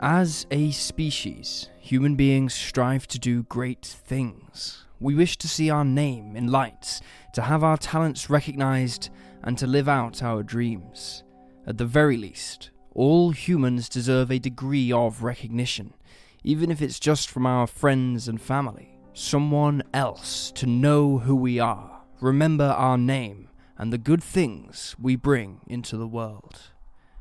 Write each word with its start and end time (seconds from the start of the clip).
As 0.00 0.46
a 0.50 0.70
species, 0.72 1.68
human 1.78 2.16
beings 2.16 2.54
strive 2.54 3.06
to 3.08 3.18
do 3.18 3.44
great 3.44 3.84
things. 3.84 4.84
We 4.98 5.14
wish 5.14 5.36
to 5.38 5.48
see 5.48 5.70
our 5.70 5.84
name 5.84 6.36
in 6.36 6.48
lights, 6.48 7.00
to 7.34 7.42
have 7.42 7.62
our 7.62 7.76
talents 7.76 8.30
recognized, 8.30 9.10
and 9.42 9.56
to 9.58 9.66
live 9.66 9.88
out 9.88 10.22
our 10.22 10.42
dreams. 10.42 11.22
At 11.66 11.78
the 11.78 11.84
very 11.84 12.16
least, 12.16 12.70
all 12.94 13.30
humans 13.30 13.88
deserve 13.88 14.30
a 14.30 14.38
degree 14.38 14.90
of 14.90 15.22
recognition, 15.22 15.94
even 16.42 16.70
if 16.70 16.82
it's 16.82 17.00
just 17.00 17.30
from 17.30 17.46
our 17.46 17.66
friends 17.66 18.28
and 18.28 18.40
family. 18.40 18.98
Someone 19.14 19.82
else 19.94 20.50
to 20.52 20.66
know 20.66 21.18
who 21.18 21.36
we 21.36 21.58
are, 21.60 22.02
remember 22.20 22.64
our 22.64 22.98
name, 22.98 23.48
and 23.78 23.92
the 23.92 23.98
good 23.98 24.22
things 24.22 24.96
we 25.00 25.16
bring 25.16 25.60
into 25.66 25.96
the 25.96 26.06
world. 26.06 26.70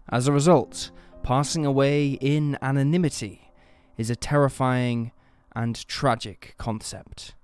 As 0.09 0.27
a 0.27 0.31
result, 0.31 0.91
passing 1.23 1.65
away 1.65 2.11
in 2.21 2.57
anonymity 2.61 3.51
is 3.97 4.09
a 4.09 4.15
terrifying 4.15 5.11
and 5.55 5.87
tragic 5.87 6.55
concept. 6.57 7.35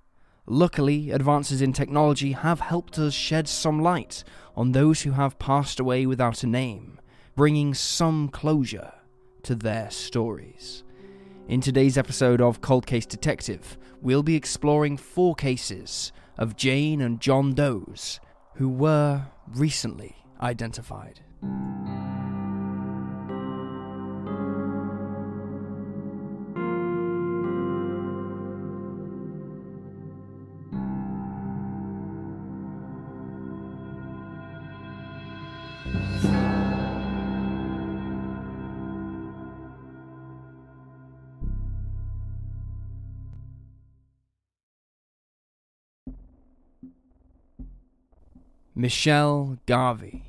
Luckily, 0.46 1.10
advances 1.10 1.60
in 1.60 1.72
technology 1.72 2.32
have 2.32 2.60
helped 2.60 2.98
us 2.98 3.12
shed 3.12 3.46
some 3.48 3.80
light 3.82 4.24
on 4.56 4.72
those 4.72 5.02
who 5.02 5.12
have 5.12 5.38
passed 5.38 5.78
away 5.78 6.06
without 6.06 6.42
a 6.42 6.46
name, 6.46 6.98
bringing 7.36 7.74
some 7.74 8.28
closure 8.28 8.92
to 9.42 9.54
their 9.54 9.90
stories. 9.90 10.84
In 11.48 11.60
today's 11.60 11.98
episode 11.98 12.40
of 12.40 12.60
Cold 12.60 12.86
Case 12.86 13.06
Detective, 13.06 13.78
we'll 14.00 14.22
be 14.22 14.36
exploring 14.36 14.96
four 14.96 15.34
cases 15.34 16.12
of 16.36 16.56
Jane 16.56 17.00
and 17.00 17.20
John 17.20 17.54
Does 17.54 18.20
who 18.54 18.68
were 18.68 19.26
recently 19.54 20.16
identified. 20.40 21.20
Michelle 48.78 49.58
Garvey. 49.66 50.22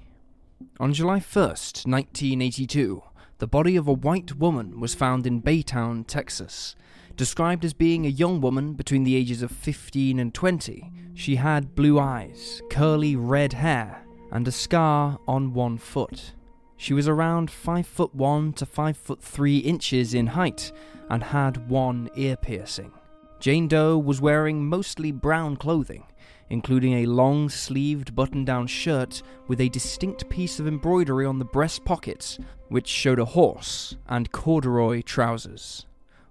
On 0.80 0.92
July 0.92 1.20
1st, 1.20 1.86
1982, 1.86 3.04
the 3.38 3.46
body 3.46 3.76
of 3.76 3.88
a 3.88 3.94
white 3.94 4.38
woman 4.38 4.80
was 4.80 4.96
found 4.96 5.28
in 5.28 5.40
Baytown, 5.40 6.04
Texas. 6.08 6.76
Described 7.16 7.64
as 7.64 7.74
being 7.74 8.08
a 8.08 8.10
young 8.10 8.42
woman 8.42 8.74
between 8.74 9.04
the 9.04 9.16
ages 9.16 9.44
of 9.44 9.52
15 9.52 10.18
and 10.18 10.34
20, 10.34 10.92
she 11.14 11.36
had 11.36 11.76
blue 11.76 12.00
eyes, 12.00 12.64
curly 12.72 13.16
red 13.16 13.54
hair, 13.54 14.04
and 14.32 14.48
a 14.48 14.52
scar 14.52 15.20
on 15.28 15.54
one 15.54 15.78
foot. 15.78 16.34
She 16.78 16.94
was 16.94 17.08
around 17.08 17.52
5 17.52 17.86
foot 17.86 18.16
1 18.16 18.54
to 18.54 18.66
5 18.66 18.98
foot 18.98 19.22
3 19.22 19.58
inches 19.58 20.14
in 20.14 20.28
height 20.28 20.72
and 21.10 21.24
had 21.24 21.70
one 21.70 22.10
ear 22.16 22.38
piercing. 22.38 22.94
Jane 23.40 23.68
Doe 23.68 23.98
was 23.98 24.22
wearing 24.22 24.66
mostly 24.66 25.12
brown 25.12 25.58
clothing, 25.58 26.04
including 26.50 26.94
a 26.94 27.06
long 27.06 27.50
sleeved 27.50 28.16
button 28.16 28.44
down 28.44 28.68
shirt 28.68 29.22
with 29.48 29.62
a 29.62 29.70
distinct 29.70 30.30
piece 30.30 30.60
of 30.60 30.68
embroidery 30.68 31.26
on 31.26 31.40
the 31.40 31.46
breast 31.46 31.86
pockets, 31.86 32.38
which 32.68 32.88
showed 32.88 33.20
a 33.20 33.26
horse, 33.26 33.96
and 34.08 34.32
corduroy 34.32 35.02
trousers. 35.02 35.86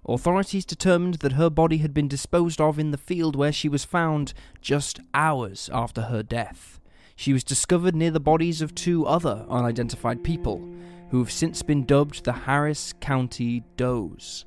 Authorities 0.07 0.65
determined 0.65 1.15
that 1.15 1.33
her 1.33 1.49
body 1.49 1.77
had 1.77 1.93
been 1.93 2.07
disposed 2.07 2.59
of 2.59 2.79
in 2.79 2.91
the 2.91 2.97
field 2.97 3.35
where 3.35 3.51
she 3.51 3.69
was 3.69 3.85
found 3.85 4.33
just 4.61 4.99
hours 5.13 5.69
after 5.73 6.03
her 6.03 6.23
death. 6.23 6.78
She 7.19 7.33
was 7.33 7.43
discovered 7.43 7.97
near 7.97 8.11
the 8.11 8.21
bodies 8.21 8.61
of 8.61 8.73
two 8.73 9.05
other 9.05 9.45
unidentified 9.49 10.23
people, 10.23 10.65
who 11.09 11.19
have 11.19 11.29
since 11.29 11.61
been 11.61 11.83
dubbed 11.83 12.23
the 12.23 12.31
Harris 12.31 12.93
County 13.01 13.61
Does. 13.75 14.45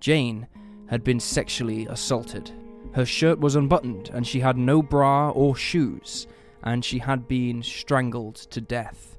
Jane 0.00 0.46
had 0.86 1.04
been 1.04 1.20
sexually 1.20 1.84
assaulted. 1.84 2.50
Her 2.94 3.04
shirt 3.04 3.38
was 3.40 3.56
unbuttoned, 3.56 4.08
and 4.14 4.26
she 4.26 4.40
had 4.40 4.56
no 4.56 4.80
bra 4.82 5.28
or 5.32 5.54
shoes, 5.54 6.26
and 6.62 6.82
she 6.82 6.98
had 6.98 7.28
been 7.28 7.62
strangled 7.62 8.36
to 8.36 8.62
death. 8.62 9.18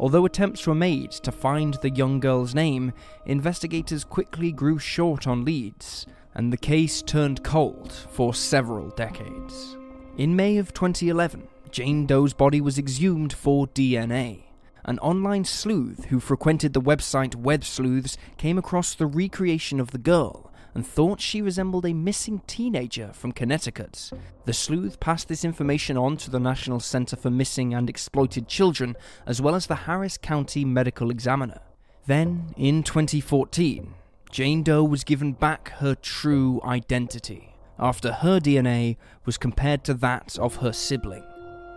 Although 0.00 0.24
attempts 0.24 0.66
were 0.66 0.74
made 0.74 1.12
to 1.12 1.30
find 1.30 1.74
the 1.74 1.90
young 1.90 2.18
girl's 2.18 2.52
name, 2.52 2.92
investigators 3.26 4.02
quickly 4.02 4.50
grew 4.50 4.80
short 4.80 5.28
on 5.28 5.44
leads, 5.44 6.04
and 6.34 6.52
the 6.52 6.56
case 6.56 7.00
turned 7.00 7.44
cold 7.44 7.92
for 7.92 8.34
several 8.34 8.88
decades. 8.90 9.76
In 10.16 10.34
May 10.34 10.56
of 10.56 10.74
2011, 10.74 11.46
Jane 11.74 12.06
Doe's 12.06 12.34
body 12.34 12.60
was 12.60 12.78
exhumed 12.78 13.32
for 13.32 13.66
DNA. 13.66 14.44
An 14.84 15.00
online 15.00 15.44
sleuth 15.44 16.04
who 16.04 16.20
frequented 16.20 16.72
the 16.72 16.80
website 16.80 17.34
Web 17.34 17.64
Sleuths 17.64 18.16
came 18.36 18.58
across 18.58 18.94
the 18.94 19.08
recreation 19.08 19.80
of 19.80 19.90
the 19.90 19.98
girl 19.98 20.52
and 20.72 20.86
thought 20.86 21.20
she 21.20 21.42
resembled 21.42 21.84
a 21.84 21.92
missing 21.92 22.42
teenager 22.46 23.10
from 23.12 23.32
Connecticut. 23.32 24.12
The 24.44 24.52
sleuth 24.52 25.00
passed 25.00 25.26
this 25.26 25.44
information 25.44 25.96
on 25.96 26.16
to 26.18 26.30
the 26.30 26.38
National 26.38 26.78
Center 26.78 27.16
for 27.16 27.28
Missing 27.28 27.74
and 27.74 27.90
Exploited 27.90 28.46
Children, 28.46 28.94
as 29.26 29.42
well 29.42 29.56
as 29.56 29.66
the 29.66 29.74
Harris 29.74 30.16
County 30.16 30.64
Medical 30.64 31.10
Examiner. 31.10 31.58
Then, 32.06 32.54
in 32.56 32.84
2014, 32.84 33.94
Jane 34.30 34.62
Doe 34.62 34.84
was 34.84 35.02
given 35.02 35.32
back 35.32 35.70
her 35.78 35.96
true 35.96 36.60
identity 36.62 37.56
after 37.80 38.12
her 38.12 38.38
DNA 38.38 38.96
was 39.24 39.36
compared 39.36 39.82
to 39.82 39.94
that 39.94 40.38
of 40.38 40.56
her 40.58 40.72
sibling. 40.72 41.24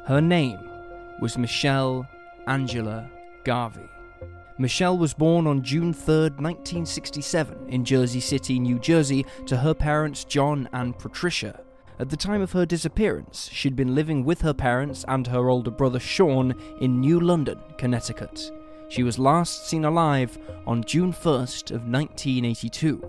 Her 0.08 0.22
name 0.22 0.70
was 1.20 1.38
Michelle 1.38 2.08
Angela 2.48 3.12
Garvey. 3.44 3.90
Michelle 4.58 4.98
was 4.98 5.14
born 5.14 5.46
on 5.46 5.62
June 5.62 5.94
3, 5.94 6.30
1967, 6.38 7.68
in 7.68 7.84
Jersey 7.84 8.22
City, 8.22 8.58
New 8.58 8.80
Jersey, 8.80 9.26
to 9.48 9.58
her 9.58 9.74
parents 9.74 10.24
John 10.24 10.70
and 10.72 10.98
Patricia. 10.98 11.60
At 12.00 12.10
the 12.10 12.16
time 12.16 12.42
of 12.42 12.54
her 12.54 12.66
disappearance, 12.66 13.50
she'd 13.52 13.76
been 13.76 13.96
living 13.96 14.24
with 14.24 14.40
her 14.44 14.54
parents 14.54 15.04
and 15.10 15.28
her 15.28 15.50
older 15.50 15.72
brother 15.72 16.00
Sean 16.00 16.56
in 16.80 17.02
New 17.02 17.20
London, 17.20 17.60
Connecticut. 17.78 18.50
She 18.88 19.04
was 19.04 19.20
last 19.20 19.68
seen 19.68 19.84
alive 19.84 20.38
on 20.66 20.86
June 20.86 21.12
1st 21.12 21.72
of 21.72 21.82
1982, 21.82 23.00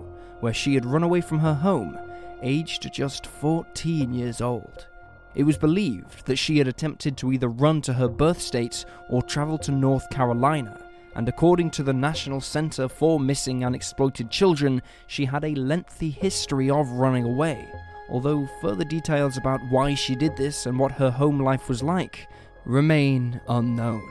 where 0.41 0.53
she 0.53 0.75
had 0.75 0.85
run 0.85 1.05
away 1.05 1.21
from 1.21 1.39
her 1.39 1.55
home, 1.55 1.97
aged 2.43 2.93
just 2.93 3.25
14 3.25 4.13
years 4.13 4.41
old. 4.41 4.89
It 5.35 5.45
was 5.45 5.59
believed 5.59 6.27
that 6.27 6.37
she 6.37 6.59
had 6.59 6.69
attempted 6.69 7.17
to 7.19 7.33
either 7.33 7.49
run 7.49 7.81
to 7.83 7.93
her 7.93 8.09
birth 8.09 8.41
state 8.41 8.85
or 9.09 9.23
travel 9.23 9.59
to 9.59 9.73
North 9.73 10.09
Carolina, 10.11 10.85
and 11.15 11.29
according 11.29 11.71
to 11.73 11.83
the 11.83 11.93
National 11.93 12.41
Center 12.41 12.89
for 12.89 13.19
Missing 13.19 13.65
and 13.65 13.75
Exploited 13.75 14.31
Children, 14.31 14.83
she 15.07 15.25
had 15.25 15.45
a 15.45 15.55
lengthy 15.55 16.11
history 16.11 16.71
of 16.71 16.89
running 16.91 17.25
away. 17.25 17.69
Although 18.09 18.49
further 18.61 18.85
details 18.85 19.37
about 19.37 19.61
why 19.69 19.95
she 19.95 20.15
did 20.15 20.37
this 20.37 20.67
and 20.67 20.79
what 20.79 20.93
her 20.93 21.11
home 21.11 21.41
life 21.41 21.69
was 21.69 21.83
like 21.83 22.27
remain 22.65 23.41
unknown. 23.49 24.07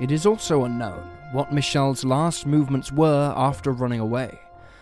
It 0.00 0.10
is 0.10 0.26
also 0.26 0.64
unknown 0.64 1.08
what 1.32 1.52
Michelle's 1.52 2.04
last 2.04 2.46
movements 2.46 2.90
were 2.90 3.32
after 3.36 3.72
running 3.72 4.00
away. 4.00 4.38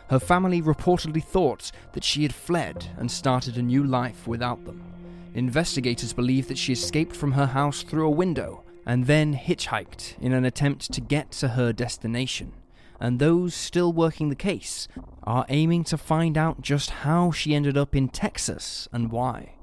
Her 0.09 0.21
family 0.21 0.62
reportedly 0.62 1.23
thought 1.23 1.73
that 1.93 2.05
she 2.05 2.23
had 2.23 2.34
fled 2.34 2.87
and 2.99 3.11
started 3.11 3.56
a 3.56 3.62
new 3.62 3.83
life 3.83 4.27
without 4.27 4.65
them. 4.65 4.95
Investigators 5.36 6.14
believe 6.14 6.48
that 6.48 6.56
she 6.56 6.72
escaped 6.72 7.14
from 7.14 7.32
her 7.32 7.44
house 7.44 7.82
through 7.82 8.06
a 8.06 8.10
window 8.10 8.64
and 8.86 9.04
then 9.04 9.36
hitchhiked 9.36 10.19
in 10.19 10.32
an 10.32 10.47
attempt 10.47 10.91
to 10.91 11.00
get 11.02 11.30
to 11.30 11.48
her 11.48 11.74
destination. 11.74 12.52
And 12.98 13.19
those 13.19 13.54
still 13.54 13.92
working 13.92 14.31
the 14.31 14.34
case 14.34 14.88
are 15.25 15.44
aiming 15.50 15.84
to 15.84 15.99
find 15.99 16.38
out 16.38 16.62
just 16.62 16.88
how 16.88 17.32
she 17.32 17.55
ended 17.55 17.76
up 17.76 17.94
in 17.94 18.08
Texas 18.08 18.88
and 18.93 19.12
why. 19.12 19.56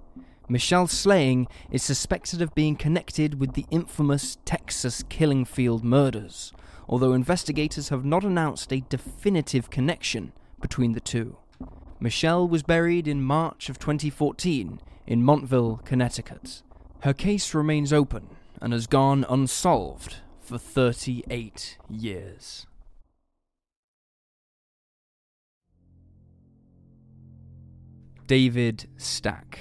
Michelle's 0.47 0.91
slaying 0.91 1.47
is 1.71 1.81
suspected 1.81 2.39
of 2.39 2.53
being 2.53 2.75
connected 2.75 3.39
with 3.39 3.53
the 3.53 3.65
infamous 3.71 4.37
Texas 4.45 5.03
killing 5.09 5.43
field 5.43 5.83
murders, 5.83 6.53
although 6.87 7.13
investigators 7.13 7.89
have 7.89 8.05
not 8.05 8.23
announced 8.23 8.71
a 8.71 8.85
definitive 8.89 9.71
connection 9.71 10.33
between 10.61 10.91
the 10.91 11.01
two. 11.01 11.37
Michelle 11.99 12.47
was 12.47 12.61
buried 12.61 13.07
in 13.07 13.23
March 13.23 13.69
of 13.69 13.79
2014 13.79 14.79
in 15.05 15.23
Montville, 15.23 15.81
Connecticut. 15.85 16.63
Her 17.01 17.13
case 17.13 17.53
remains 17.53 17.91
open 17.91 18.27
and 18.61 18.73
has 18.73 18.87
gone 18.87 19.25
unsolved 19.29 20.17
for 20.39 20.57
38 20.57 21.77
years. 21.89 22.65
David 28.27 28.87
Stack. 28.97 29.59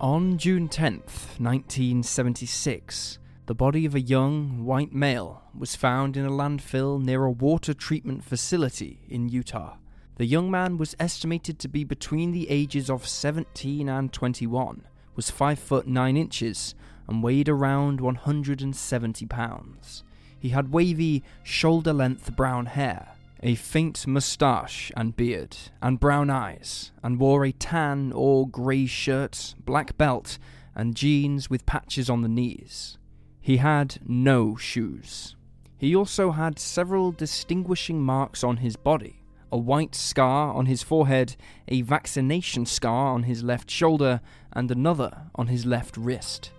On 0.00 0.38
June 0.38 0.68
10th, 0.68 1.40
1976, 1.40 3.18
the 3.46 3.54
body 3.54 3.84
of 3.84 3.94
a 3.94 4.00
young, 4.00 4.64
white 4.64 4.92
male 4.92 5.42
was 5.56 5.74
found 5.74 6.16
in 6.16 6.24
a 6.24 6.30
landfill 6.30 7.02
near 7.02 7.24
a 7.24 7.30
water 7.30 7.74
treatment 7.74 8.24
facility 8.24 9.00
in 9.08 9.28
Utah. 9.28 9.76
The 10.16 10.26
young 10.26 10.48
man 10.48 10.78
was 10.78 10.94
estimated 11.00 11.58
to 11.58 11.68
be 11.68 11.82
between 11.82 12.30
the 12.30 12.48
ages 12.48 12.88
of 12.88 13.04
17 13.04 13.88
and 13.88 14.12
21, 14.12 14.86
was 15.16 15.28
5 15.30 15.58
foot 15.58 15.88
9 15.88 16.16
inches, 16.16 16.76
and 17.08 17.20
weighed 17.20 17.48
around 17.48 18.00
170 18.00 19.26
pounds. 19.26 20.04
He 20.38 20.50
had 20.50 20.70
wavy, 20.70 21.24
shoulder 21.42 21.92
length 21.92 22.36
brown 22.36 22.66
hair, 22.66 23.08
a 23.42 23.56
faint 23.56 24.06
moustache 24.06 24.92
and 24.96 25.16
beard, 25.16 25.56
and 25.82 25.98
brown 25.98 26.30
eyes, 26.30 26.92
and 27.02 27.18
wore 27.18 27.44
a 27.44 27.50
tan 27.50 28.12
or 28.12 28.48
grey 28.48 28.86
shirt, 28.86 29.56
black 29.64 29.98
belt, 29.98 30.38
and 30.76 30.94
jeans 30.94 31.50
with 31.50 31.66
patches 31.66 32.08
on 32.08 32.22
the 32.22 32.28
knees. 32.28 32.98
He 33.40 33.56
had 33.56 33.98
no 34.06 34.54
shoes. 34.54 35.34
He 35.76 35.96
also 35.96 36.30
had 36.30 36.60
several 36.60 37.10
distinguishing 37.10 38.00
marks 38.00 38.44
on 38.44 38.58
his 38.58 38.76
body 38.76 39.23
a 39.54 39.56
white 39.56 39.94
scar 39.94 40.52
on 40.52 40.66
his 40.66 40.82
forehead, 40.82 41.36
a 41.68 41.80
vaccination 41.82 42.66
scar 42.66 43.14
on 43.14 43.22
his 43.22 43.44
left 43.44 43.70
shoulder, 43.70 44.20
and 44.52 44.68
another 44.68 45.28
on 45.36 45.46
his 45.46 45.64
left 45.64 45.96
wrist. 45.96 46.50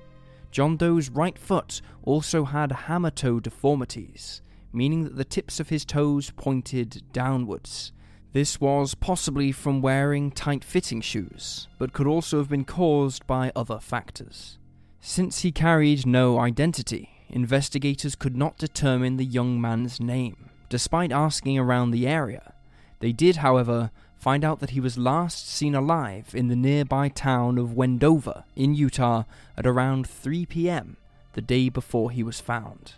John 0.50 0.78
Doe's 0.78 1.10
right 1.10 1.38
foot 1.38 1.82
also 2.04 2.46
had 2.46 2.72
hammer 2.72 3.12
toe 3.12 3.42
deformities, 3.42 4.42
meaning 4.72 5.04
that 5.04 5.18
the 5.18 5.26
tips 5.26 5.60
of 5.60 5.68
his 5.68 5.84
toes 5.84 6.32
pointed 6.38 7.04
downwards. 7.12 7.92
This 8.32 8.62
was 8.62 8.96
possibly 8.96 9.52
from 9.52 9.82
wearing 9.82 10.32
tight 10.32 10.64
fitting 10.64 11.02
shoes, 11.02 11.68
but 11.78 11.92
could 11.92 12.08
also 12.08 12.38
have 12.38 12.50
been 12.50 12.64
caused 12.64 13.28
by 13.28 13.52
other 13.58 13.80
factors. 13.80 14.58
Since 15.02 15.42
he 15.42 15.52
carried 15.52 16.06
no 16.06 16.40
identity, 16.40 17.10
investigators 17.28 18.16
could 18.16 18.38
not 18.38 18.58
determine 18.58 19.18
the 19.18 19.26
young 19.26 19.60
man's 19.60 20.00
name, 20.00 20.50
despite 20.70 21.12
asking 21.12 21.60
around 21.60 21.92
the 21.92 22.08
area. 22.08 22.54
They 23.00 23.12
did, 23.12 23.38
however, 23.38 23.92
find 24.18 24.44
out 24.44 24.60
that 24.60 24.72
he 24.72 24.80
was 24.80 24.98
last 24.98 25.50
seen 25.50 25.76
alive 25.76 26.34
in 26.34 26.48
the 26.48 26.56
nearby 26.56 27.10
town 27.10 27.58
of 27.58 27.74
Wendover 27.74 28.44
in 28.56 28.74
Utah 28.74 29.24
at 29.58 29.68
around 29.68 30.08
3 30.08 30.46
pm 30.46 30.98
the 31.34 31.42
day 31.42 31.70
before 31.70 32.12
he 32.12 32.24
was 32.24 32.40
found. 32.42 32.94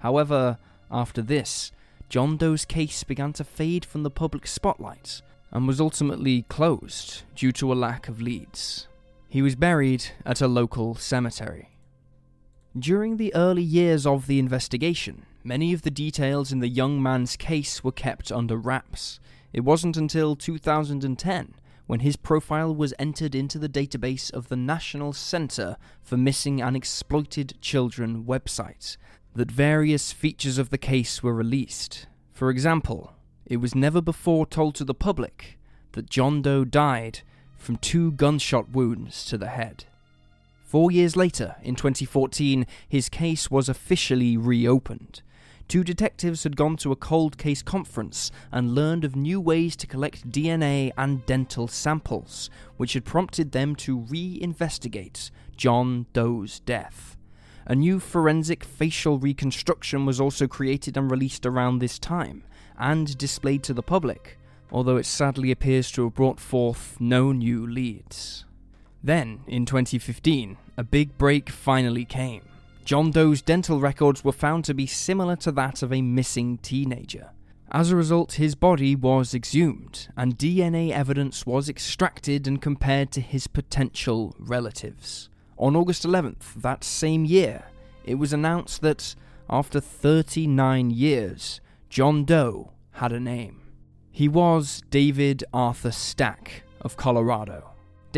However, 0.00 0.58
after 0.90 1.22
this, 1.22 1.72
John 2.08 2.36
Doe's 2.36 2.64
case 2.64 3.04
began 3.04 3.32
to 3.34 3.44
fade 3.44 3.84
from 3.84 4.02
the 4.02 4.10
public 4.10 4.46
spotlight 4.46 5.20
and 5.50 5.66
was 5.66 5.80
ultimately 5.80 6.42
closed 6.42 7.22
due 7.34 7.52
to 7.52 7.72
a 7.72 7.74
lack 7.74 8.08
of 8.08 8.20
leads. 8.20 8.86
He 9.28 9.42
was 9.42 9.56
buried 9.56 10.04
at 10.24 10.40
a 10.40 10.48
local 10.48 10.94
cemetery. 10.94 11.70
During 12.78 13.16
the 13.16 13.34
early 13.34 13.62
years 13.62 14.06
of 14.06 14.26
the 14.26 14.38
investigation, 14.38 15.26
many 15.48 15.72
of 15.72 15.80
the 15.80 15.90
details 15.90 16.52
in 16.52 16.58
the 16.58 16.68
young 16.68 17.02
man's 17.02 17.34
case 17.34 17.82
were 17.82 17.90
kept 17.90 18.30
under 18.30 18.54
wraps. 18.54 19.18
It 19.50 19.64
wasn't 19.64 19.96
until 19.96 20.36
2010 20.36 21.54
when 21.86 22.00
his 22.00 22.16
profile 22.16 22.74
was 22.74 22.92
entered 22.98 23.34
into 23.34 23.58
the 23.58 23.68
database 23.68 24.30
of 24.30 24.48
the 24.48 24.56
National 24.56 25.14
Center 25.14 25.78
for 26.02 26.18
Missing 26.18 26.60
and 26.60 26.76
Exploited 26.76 27.54
Children 27.62 28.24
website 28.24 28.98
that 29.34 29.50
various 29.50 30.12
features 30.12 30.58
of 30.58 30.68
the 30.68 30.76
case 30.76 31.22
were 31.22 31.32
released. 31.32 32.06
For 32.34 32.50
example, 32.50 33.14
it 33.46 33.56
was 33.56 33.74
never 33.74 34.02
before 34.02 34.44
told 34.44 34.74
to 34.74 34.84
the 34.84 34.92
public 34.92 35.58
that 35.92 36.10
John 36.10 36.42
Doe 36.42 36.66
died 36.66 37.20
from 37.56 37.76
two 37.76 38.12
gunshot 38.12 38.68
wounds 38.68 39.24
to 39.24 39.38
the 39.38 39.48
head. 39.48 39.86
Four 40.62 40.90
years 40.90 41.16
later, 41.16 41.56
in 41.62 41.74
2014, 41.74 42.66
his 42.86 43.08
case 43.08 43.50
was 43.50 43.70
officially 43.70 44.36
reopened. 44.36 45.22
Two 45.68 45.84
detectives 45.84 46.44
had 46.44 46.56
gone 46.56 46.78
to 46.78 46.92
a 46.92 46.96
cold 46.96 47.36
case 47.36 47.60
conference 47.60 48.32
and 48.50 48.74
learned 48.74 49.04
of 49.04 49.14
new 49.14 49.38
ways 49.38 49.76
to 49.76 49.86
collect 49.86 50.30
DNA 50.30 50.92
and 50.96 51.26
dental 51.26 51.68
samples, 51.68 52.48
which 52.78 52.94
had 52.94 53.04
prompted 53.04 53.52
them 53.52 53.76
to 53.76 53.98
re-investigate 53.98 55.30
John 55.58 56.06
Doe's 56.14 56.60
death. 56.60 57.18
A 57.66 57.74
new 57.74 58.00
forensic 58.00 58.64
facial 58.64 59.18
reconstruction 59.18 60.06
was 60.06 60.18
also 60.18 60.46
created 60.46 60.96
and 60.96 61.10
released 61.10 61.44
around 61.44 61.80
this 61.80 61.98
time, 61.98 62.44
and 62.78 63.18
displayed 63.18 63.62
to 63.64 63.74
the 63.74 63.82
public, 63.82 64.38
although 64.72 64.96
it 64.96 65.04
sadly 65.04 65.50
appears 65.50 65.90
to 65.90 66.04
have 66.04 66.14
brought 66.14 66.40
forth 66.40 66.96
no 66.98 67.30
new 67.30 67.66
leads. 67.66 68.46
Then, 69.04 69.40
in 69.46 69.66
2015, 69.66 70.56
a 70.78 70.82
big 70.82 71.18
break 71.18 71.50
finally 71.50 72.06
came. 72.06 72.47
John 72.88 73.10
Doe's 73.10 73.42
dental 73.42 73.80
records 73.80 74.24
were 74.24 74.32
found 74.32 74.64
to 74.64 74.72
be 74.72 74.86
similar 74.86 75.36
to 75.36 75.52
that 75.52 75.82
of 75.82 75.92
a 75.92 76.00
missing 76.00 76.56
teenager. 76.56 77.32
As 77.70 77.90
a 77.90 77.96
result, 77.96 78.32
his 78.32 78.54
body 78.54 78.96
was 78.96 79.34
exhumed, 79.34 80.08
and 80.16 80.38
DNA 80.38 80.90
evidence 80.90 81.44
was 81.44 81.68
extracted 81.68 82.48
and 82.48 82.62
compared 82.62 83.10
to 83.12 83.20
his 83.20 83.46
potential 83.46 84.34
relatives. 84.38 85.28
On 85.58 85.76
August 85.76 86.06
11th, 86.06 86.54
that 86.62 86.82
same 86.82 87.26
year, 87.26 87.64
it 88.04 88.14
was 88.14 88.32
announced 88.32 88.80
that, 88.80 89.14
after 89.50 89.80
39 89.80 90.88
years, 90.88 91.60
John 91.90 92.24
Doe 92.24 92.72
had 92.92 93.12
a 93.12 93.20
name. 93.20 93.60
He 94.10 94.28
was 94.28 94.82
David 94.88 95.44
Arthur 95.52 95.90
Stack 95.90 96.62
of 96.80 96.96
Colorado. 96.96 97.68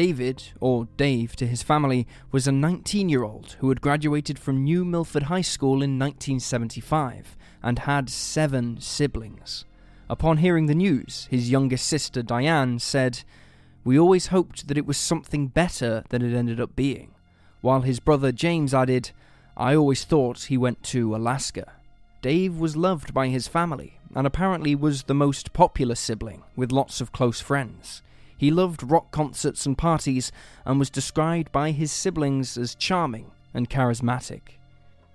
David, 0.00 0.44
or 0.60 0.88
Dave 0.96 1.36
to 1.36 1.46
his 1.46 1.62
family, 1.62 2.06
was 2.32 2.48
a 2.48 2.52
19 2.52 3.10
year 3.10 3.22
old 3.22 3.56
who 3.58 3.68
had 3.68 3.82
graduated 3.82 4.38
from 4.38 4.64
New 4.64 4.82
Milford 4.82 5.24
High 5.24 5.42
School 5.42 5.82
in 5.82 5.98
1975 5.98 7.36
and 7.62 7.80
had 7.80 8.08
seven 8.08 8.80
siblings. 8.80 9.66
Upon 10.08 10.38
hearing 10.38 10.64
the 10.64 10.74
news, 10.74 11.28
his 11.30 11.50
youngest 11.50 11.84
sister 11.84 12.22
Diane 12.22 12.78
said, 12.78 13.24
We 13.84 13.98
always 13.98 14.28
hoped 14.28 14.68
that 14.68 14.78
it 14.78 14.86
was 14.86 14.96
something 14.96 15.48
better 15.48 16.02
than 16.08 16.22
it 16.22 16.34
ended 16.34 16.62
up 16.62 16.74
being, 16.74 17.14
while 17.60 17.82
his 17.82 18.00
brother 18.00 18.32
James 18.32 18.72
added, 18.72 19.10
I 19.54 19.76
always 19.76 20.04
thought 20.04 20.44
he 20.44 20.56
went 20.56 20.82
to 20.84 21.14
Alaska. 21.14 21.74
Dave 22.22 22.56
was 22.56 22.74
loved 22.74 23.12
by 23.12 23.28
his 23.28 23.48
family 23.48 24.00
and 24.14 24.26
apparently 24.26 24.74
was 24.74 25.02
the 25.02 25.14
most 25.14 25.52
popular 25.52 25.94
sibling 25.94 26.42
with 26.56 26.72
lots 26.72 27.02
of 27.02 27.12
close 27.12 27.42
friends. 27.42 28.00
He 28.40 28.50
loved 28.50 28.90
rock 28.90 29.10
concerts 29.10 29.66
and 29.66 29.76
parties 29.76 30.32
and 30.64 30.78
was 30.78 30.88
described 30.88 31.52
by 31.52 31.72
his 31.72 31.92
siblings 31.92 32.56
as 32.56 32.74
charming 32.74 33.32
and 33.52 33.68
charismatic. 33.68 34.56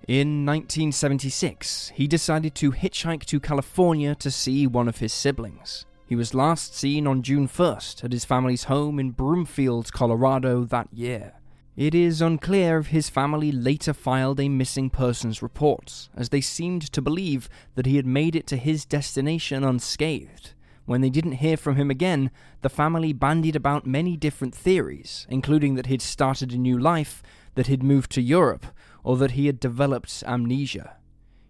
In 0.06 0.46
1976, 0.46 1.90
he 1.96 2.06
decided 2.06 2.54
to 2.54 2.70
hitchhike 2.70 3.24
to 3.24 3.40
California 3.40 4.14
to 4.14 4.30
see 4.30 4.68
one 4.68 4.86
of 4.86 4.98
his 4.98 5.12
siblings. 5.12 5.86
He 6.06 6.14
was 6.14 6.34
last 6.34 6.76
seen 6.76 7.08
on 7.08 7.22
June 7.22 7.48
1st 7.48 8.04
at 8.04 8.12
his 8.12 8.24
family's 8.24 8.64
home 8.70 9.00
in 9.00 9.10
Broomfield, 9.10 9.92
Colorado 9.92 10.62
that 10.62 10.86
year. 10.92 11.32
It 11.76 11.96
is 11.96 12.22
unclear 12.22 12.78
if 12.78 12.86
his 12.86 13.10
family 13.10 13.50
later 13.50 13.92
filed 13.92 14.38
a 14.38 14.48
missing 14.48 14.88
persons 14.88 15.42
report, 15.42 16.10
as 16.16 16.28
they 16.28 16.40
seemed 16.40 16.92
to 16.92 17.02
believe 17.02 17.48
that 17.74 17.86
he 17.86 17.96
had 17.96 18.06
made 18.06 18.36
it 18.36 18.46
to 18.46 18.56
his 18.56 18.84
destination 18.84 19.64
unscathed. 19.64 20.52
When 20.86 21.00
they 21.00 21.10
didn't 21.10 21.32
hear 21.32 21.56
from 21.56 21.76
him 21.76 21.90
again, 21.90 22.30
the 22.62 22.68
family 22.68 23.12
bandied 23.12 23.56
about 23.56 23.86
many 23.86 24.16
different 24.16 24.54
theories, 24.54 25.26
including 25.28 25.74
that 25.74 25.86
he'd 25.86 26.00
started 26.00 26.52
a 26.52 26.56
new 26.56 26.78
life, 26.78 27.22
that 27.56 27.66
he'd 27.66 27.82
moved 27.82 28.12
to 28.12 28.22
Europe, 28.22 28.66
or 29.02 29.16
that 29.16 29.32
he 29.32 29.46
had 29.46 29.60
developed 29.60 30.22
amnesia. 30.26 30.96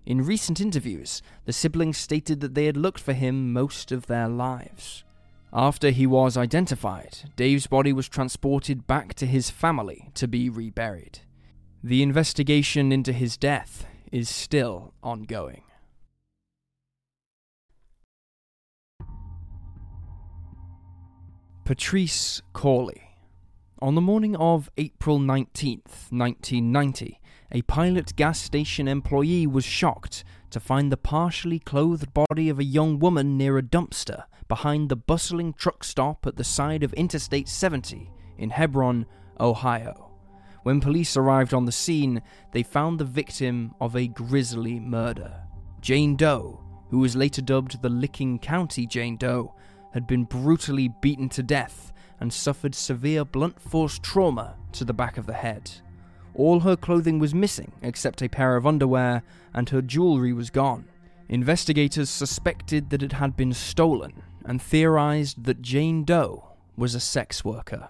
In 0.06 0.24
recent 0.24 0.60
interviews, 0.60 1.20
the 1.44 1.52
siblings 1.52 1.98
stated 1.98 2.40
that 2.40 2.54
they 2.54 2.64
had 2.64 2.76
looked 2.76 3.00
for 3.00 3.12
him 3.12 3.52
most 3.52 3.92
of 3.92 4.06
their 4.06 4.28
lives. 4.28 5.04
After 5.52 5.90
he 5.90 6.06
was 6.06 6.36
identified, 6.36 7.30
Dave's 7.36 7.66
body 7.66 7.92
was 7.92 8.08
transported 8.08 8.86
back 8.86 9.14
to 9.14 9.26
his 9.26 9.50
family 9.50 10.10
to 10.14 10.26
be 10.26 10.48
reburied. 10.48 11.20
The 11.82 12.02
investigation 12.02 12.90
into 12.90 13.12
his 13.12 13.36
death 13.36 13.86
is 14.10 14.28
still 14.28 14.94
ongoing. 15.02 15.62
Patrice 21.66 22.42
Corley. 22.52 23.18
On 23.82 23.96
the 23.96 24.00
morning 24.00 24.36
of 24.36 24.70
April 24.78 25.18
19th, 25.18 26.12
1990, 26.12 27.20
a 27.50 27.62
pilot 27.62 28.14
gas 28.14 28.38
station 28.38 28.86
employee 28.86 29.48
was 29.48 29.64
shocked 29.64 30.22
to 30.50 30.60
find 30.60 30.92
the 30.92 30.96
partially 30.96 31.58
clothed 31.58 32.14
body 32.14 32.48
of 32.48 32.60
a 32.60 32.64
young 32.64 33.00
woman 33.00 33.36
near 33.36 33.58
a 33.58 33.62
dumpster 33.62 34.26
behind 34.46 34.88
the 34.88 34.94
bustling 34.94 35.52
truck 35.54 35.82
stop 35.82 36.24
at 36.24 36.36
the 36.36 36.44
side 36.44 36.84
of 36.84 36.92
Interstate 36.92 37.48
70 37.48 38.12
in 38.38 38.50
Hebron, 38.50 39.04
Ohio. 39.40 40.12
When 40.62 40.80
police 40.80 41.16
arrived 41.16 41.52
on 41.52 41.64
the 41.64 41.72
scene, 41.72 42.22
they 42.52 42.62
found 42.62 43.00
the 43.00 43.04
victim 43.04 43.74
of 43.80 43.96
a 43.96 44.06
grisly 44.06 44.78
murder. 44.78 45.42
Jane 45.80 46.14
Doe, 46.14 46.62
who 46.90 47.00
was 47.00 47.16
later 47.16 47.42
dubbed 47.42 47.82
the 47.82 47.88
Licking 47.88 48.38
County 48.38 48.86
Jane 48.86 49.16
Doe, 49.16 49.52
had 49.96 50.06
been 50.06 50.24
brutally 50.24 50.88
beaten 51.00 51.26
to 51.26 51.42
death 51.42 51.90
and 52.20 52.30
suffered 52.30 52.74
severe 52.74 53.24
blunt 53.24 53.58
force 53.58 53.98
trauma 53.98 54.54
to 54.70 54.84
the 54.84 54.92
back 54.92 55.16
of 55.16 55.24
the 55.24 55.32
head. 55.32 55.70
All 56.34 56.60
her 56.60 56.76
clothing 56.76 57.18
was 57.18 57.34
missing 57.34 57.72
except 57.80 58.20
a 58.20 58.28
pair 58.28 58.56
of 58.56 58.66
underwear, 58.66 59.22
and 59.54 59.70
her 59.70 59.80
jewellery 59.80 60.34
was 60.34 60.50
gone. 60.50 60.84
Investigators 61.30 62.10
suspected 62.10 62.90
that 62.90 63.02
it 63.02 63.12
had 63.12 63.38
been 63.38 63.54
stolen 63.54 64.22
and 64.44 64.60
theorized 64.60 65.44
that 65.44 65.62
Jane 65.62 66.04
Doe 66.04 66.46
was 66.76 66.94
a 66.94 67.00
sex 67.00 67.42
worker. 67.42 67.88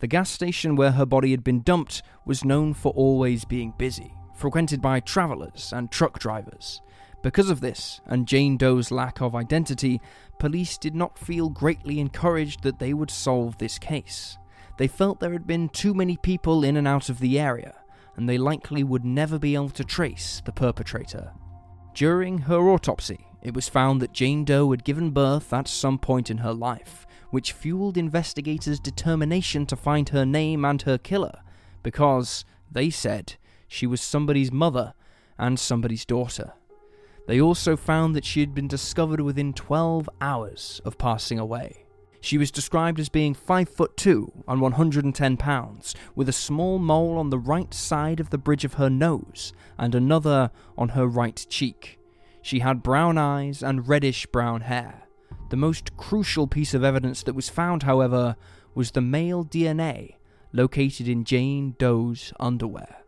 The 0.00 0.06
gas 0.06 0.28
station 0.28 0.76
where 0.76 0.92
her 0.92 1.06
body 1.06 1.30
had 1.30 1.44
been 1.44 1.62
dumped 1.62 2.02
was 2.26 2.44
known 2.44 2.74
for 2.74 2.92
always 2.92 3.46
being 3.46 3.72
busy, 3.78 4.12
frequented 4.36 4.82
by 4.82 5.00
travelers 5.00 5.72
and 5.74 5.90
truck 5.90 6.18
drivers. 6.18 6.82
Because 7.28 7.50
of 7.50 7.60
this, 7.60 8.00
and 8.06 8.26
Jane 8.26 8.56
Doe's 8.56 8.90
lack 8.90 9.20
of 9.20 9.34
identity, 9.34 10.00
police 10.38 10.78
did 10.78 10.94
not 10.94 11.18
feel 11.18 11.50
greatly 11.50 12.00
encouraged 12.00 12.62
that 12.62 12.78
they 12.78 12.94
would 12.94 13.10
solve 13.10 13.58
this 13.58 13.78
case. 13.78 14.38
They 14.78 14.88
felt 14.88 15.20
there 15.20 15.34
had 15.34 15.46
been 15.46 15.68
too 15.68 15.92
many 15.92 16.16
people 16.16 16.64
in 16.64 16.74
and 16.74 16.88
out 16.88 17.10
of 17.10 17.20
the 17.20 17.38
area, 17.38 17.74
and 18.16 18.26
they 18.26 18.38
likely 18.38 18.82
would 18.82 19.04
never 19.04 19.38
be 19.38 19.54
able 19.54 19.68
to 19.68 19.84
trace 19.84 20.40
the 20.46 20.52
perpetrator. 20.52 21.32
During 21.92 22.38
her 22.38 22.70
autopsy, 22.70 23.26
it 23.42 23.52
was 23.52 23.68
found 23.68 24.00
that 24.00 24.14
Jane 24.14 24.46
Doe 24.46 24.70
had 24.70 24.82
given 24.82 25.10
birth 25.10 25.52
at 25.52 25.68
some 25.68 25.98
point 25.98 26.30
in 26.30 26.38
her 26.38 26.54
life, 26.54 27.06
which 27.28 27.52
fueled 27.52 27.98
investigators' 27.98 28.80
determination 28.80 29.66
to 29.66 29.76
find 29.76 30.08
her 30.08 30.24
name 30.24 30.64
and 30.64 30.80
her 30.80 30.96
killer, 30.96 31.40
because, 31.82 32.46
they 32.72 32.88
said, 32.88 33.34
she 33.66 33.86
was 33.86 34.00
somebody's 34.00 34.50
mother 34.50 34.94
and 35.36 35.60
somebody's 35.60 36.06
daughter. 36.06 36.54
They 37.28 37.42
also 37.42 37.76
found 37.76 38.16
that 38.16 38.24
she 38.24 38.40
had 38.40 38.54
been 38.54 38.68
discovered 38.68 39.20
within 39.20 39.52
12 39.52 40.08
hours 40.18 40.80
of 40.86 40.96
passing 40.96 41.38
away. 41.38 41.84
She 42.22 42.38
was 42.38 42.50
described 42.50 42.98
as 42.98 43.10
being 43.10 43.34
5 43.34 43.68
foot 43.68 43.98
2 43.98 44.44
and 44.48 44.62
110 44.62 45.36
pounds, 45.36 45.94
with 46.16 46.30
a 46.30 46.32
small 46.32 46.78
mole 46.78 47.18
on 47.18 47.28
the 47.28 47.38
right 47.38 47.72
side 47.74 48.18
of 48.18 48.30
the 48.30 48.38
bridge 48.38 48.64
of 48.64 48.74
her 48.74 48.88
nose 48.88 49.52
and 49.76 49.94
another 49.94 50.50
on 50.78 50.90
her 50.90 51.06
right 51.06 51.44
cheek. 51.50 51.98
She 52.40 52.60
had 52.60 52.82
brown 52.82 53.18
eyes 53.18 53.62
and 53.62 53.86
reddish 53.86 54.24
brown 54.24 54.62
hair. 54.62 55.02
The 55.50 55.56
most 55.56 55.98
crucial 55.98 56.46
piece 56.46 56.72
of 56.72 56.82
evidence 56.82 57.22
that 57.24 57.34
was 57.34 57.50
found, 57.50 57.82
however, 57.82 58.36
was 58.74 58.92
the 58.92 59.02
male 59.02 59.44
DNA 59.44 60.14
located 60.54 61.06
in 61.06 61.24
Jane 61.24 61.74
Doe's 61.78 62.32
underwear. 62.40 63.04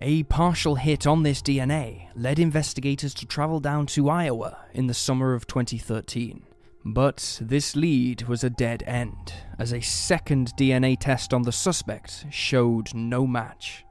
A 0.00 0.24
partial 0.24 0.74
hit 0.74 1.06
on 1.06 1.22
this 1.22 1.40
DNA 1.40 2.08
led 2.16 2.40
investigators 2.40 3.14
to 3.14 3.26
travel 3.26 3.60
down 3.60 3.86
to 3.86 4.10
Iowa 4.10 4.58
in 4.72 4.88
the 4.88 4.94
summer 4.94 5.34
of 5.34 5.46
2013. 5.46 6.44
But 6.84 7.38
this 7.40 7.76
lead 7.76 8.22
was 8.22 8.42
a 8.42 8.50
dead 8.50 8.82
end, 8.86 9.32
as 9.58 9.72
a 9.72 9.80
second 9.80 10.52
DNA 10.56 10.98
test 10.98 11.32
on 11.32 11.42
the 11.42 11.52
suspect 11.52 12.26
showed 12.30 12.92
no 12.92 13.26
match. 13.26 13.84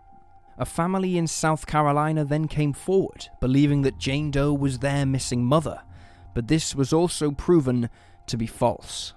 A 0.57 0.65
family 0.65 1.17
in 1.17 1.25
South 1.25 1.65
Carolina 1.65 2.25
then 2.25 2.47
came 2.47 2.73
forward, 2.73 3.29
believing 3.39 3.81
that 3.83 3.97
Jane 3.97 4.29
Doe 4.29 4.53
was 4.53 4.79
their 4.79 5.05
missing 5.05 5.43
mother, 5.43 5.81
but 6.35 6.49
this 6.49 6.75
was 6.75 6.93
also 6.93 7.31
proven 7.31 7.89
to 8.27 8.37
be 8.37 8.45
false. 8.45 9.13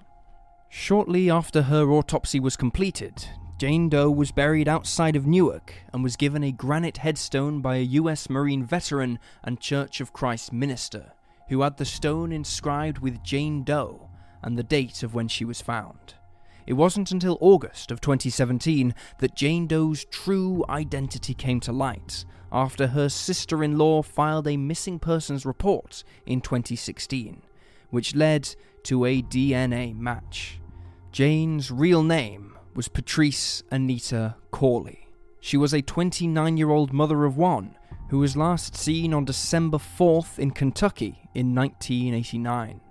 Shortly 0.70 1.30
after 1.30 1.62
her 1.62 1.90
autopsy 1.90 2.40
was 2.40 2.56
completed, 2.56 3.28
Jane 3.58 3.88
Doe 3.88 4.10
was 4.10 4.32
buried 4.32 4.68
outside 4.68 5.16
of 5.16 5.26
Newark 5.26 5.72
and 5.90 6.04
was 6.04 6.16
given 6.16 6.44
a 6.44 6.52
granite 6.52 6.98
headstone 6.98 7.62
by 7.62 7.76
a 7.76 7.82
US 8.00 8.28
Marine 8.28 8.62
veteran 8.62 9.18
and 9.42 9.58
Church 9.58 10.02
of 10.02 10.12
Christ 10.12 10.52
minister, 10.52 11.12
who 11.48 11.62
had 11.62 11.78
the 11.78 11.86
stone 11.86 12.32
inscribed 12.32 12.98
with 12.98 13.22
Jane 13.22 13.64
Doe 13.64 14.10
and 14.42 14.58
the 14.58 14.62
date 14.62 15.02
of 15.02 15.14
when 15.14 15.26
she 15.26 15.46
was 15.46 15.62
found. 15.62 16.16
It 16.66 16.74
wasn't 16.74 17.10
until 17.10 17.38
August 17.40 17.90
of 17.90 18.02
2017 18.02 18.94
that 19.20 19.34
Jane 19.34 19.66
Doe's 19.66 20.04
true 20.04 20.62
identity 20.68 21.32
came 21.32 21.60
to 21.60 21.72
light, 21.72 22.26
after 22.52 22.88
her 22.88 23.08
sister 23.08 23.64
in 23.64 23.78
law 23.78 24.02
filed 24.02 24.46
a 24.48 24.58
missing 24.58 24.98
persons 24.98 25.46
report 25.46 26.04
in 26.26 26.42
2016, 26.42 27.40
which 27.88 28.14
led 28.14 28.54
to 28.82 29.06
a 29.06 29.22
DNA 29.22 29.96
match. 29.96 30.60
Jane's 31.10 31.70
real 31.70 32.02
name 32.02 32.55
was 32.76 32.88
Patrice 32.88 33.62
Anita 33.70 34.36
Corley. 34.50 35.08
She 35.40 35.56
was 35.56 35.72
a 35.72 35.80
29 35.80 36.58
year 36.58 36.68
old 36.68 36.92
mother 36.92 37.24
of 37.24 37.38
one 37.38 37.74
who 38.10 38.18
was 38.18 38.36
last 38.36 38.76
seen 38.76 39.14
on 39.14 39.24
December 39.24 39.78
4th 39.78 40.38
in 40.38 40.50
Kentucky 40.50 41.30
in 41.34 41.54
1989. 41.54 42.82